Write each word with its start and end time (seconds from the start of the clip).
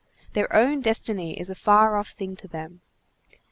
Their 0.33 0.51
own 0.51 0.79
destiny 0.81 1.39
is 1.39 1.51
a 1.51 1.53
far 1.53 1.95
off 1.95 2.09
thing 2.09 2.35
to 2.37 2.47
them. 2.47 2.81